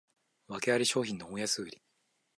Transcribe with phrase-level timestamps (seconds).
[0.47, 1.81] わけあり商品の大安売り